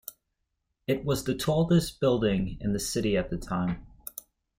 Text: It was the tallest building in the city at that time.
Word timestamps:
It 0.87 1.05
was 1.05 1.23
the 1.25 1.35
tallest 1.35 1.99
building 1.99 2.57
in 2.59 2.73
the 2.73 2.79
city 2.79 3.15
at 3.15 3.29
that 3.29 3.43
time. 3.43 3.85